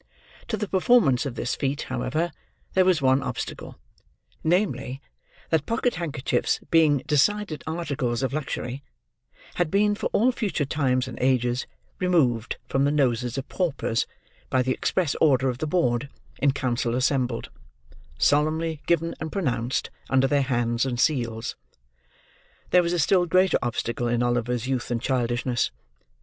[0.47, 2.31] To the performance of this feat, however,
[2.73, 3.77] there was one obstacle:
[4.43, 4.99] namely,
[5.51, 8.81] that pocket handkerchiefs being decided articles of luxury,
[9.61, 11.67] had been, for all future times and ages,
[11.99, 14.07] removed from the noses of paupers
[14.49, 16.09] by the express order of the board,
[16.39, 17.51] in council assembled:
[18.17, 21.55] solemnly given and pronounced under their hands and seals.
[22.71, 25.69] There was a still greater obstacle in Oliver's youth and childishness.